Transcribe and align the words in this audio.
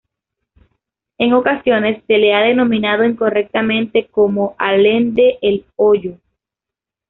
En 1.19 1.33
ocasiones 1.33 2.03
se 2.07 2.17
la 2.17 2.39
ha 2.39 2.41
denominado 2.41 3.03
incorrectamente 3.05 4.07
como 4.07 4.55
Allende 4.57 5.37
el 5.43 5.63
Hoyo. 5.75 6.17